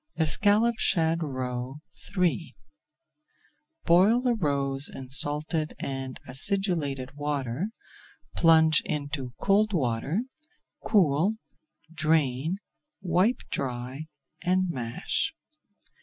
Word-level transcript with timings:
ESCALLOPED 0.17 0.79
SHAD 0.79 1.21
ROE 1.21 1.79
III 2.17 2.55
Boil 3.85 4.19
the 4.19 4.33
roes 4.33 4.89
in 4.91 5.09
salted 5.09 5.75
and 5.79 6.19
acidulated 6.27 7.11
water, 7.13 7.67
plunge 8.35 8.81
into 8.85 9.35
cold 9.39 9.73
water, 9.73 10.23
cool, 10.83 11.35
drain, 11.93 12.57
wipe 13.03 13.41
dry, 13.51 14.07
and 14.43 14.69
mash. 14.71 15.35